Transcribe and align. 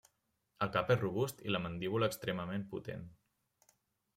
El 0.65 0.69
cap 0.77 0.89
és 0.95 1.03
robust 1.03 1.45
i 1.49 1.53
la 1.53 1.61
mandíbula 1.65 2.09
extremament 2.13 2.67
potent. 2.73 3.05